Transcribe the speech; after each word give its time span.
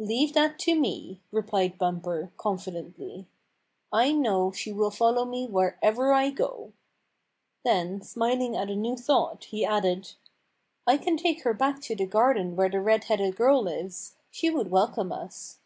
"Leave 0.00 0.32
that 0.34 0.58
to 0.58 0.74
me," 0.74 1.20
replied 1.30 1.78
Bumper, 1.78 2.32
confi 2.36 2.72
dently." 2.72 3.26
I 4.02 4.10
know 4.10 4.50
she 4.50 4.72
will 4.72 4.90
follow 4.90 5.24
me 5.24 5.46
wherever 5.46 6.12
I 6.12 6.30
go." 6.30 6.72
Then, 7.62 8.00
smiling 8.02 8.56
at 8.56 8.70
a 8.70 8.74
new 8.74 8.96
thought, 8.96 9.44
he 9.44 9.64
added: 9.64 10.14
"I 10.84 10.98
can 10.98 11.16
take 11.16 11.44
her 11.44 11.54
back 11.54 11.80
to 11.82 11.94
the 11.94 12.06
garden 12.06 12.56
where 12.56 12.68
the 12.68 12.80
red 12.80 13.04
headed 13.04 13.36
girl 13.36 13.62
lives. 13.62 14.16
She 14.32 14.50
would 14.50 14.72
welcome 14.72 15.12
us." 15.12 15.60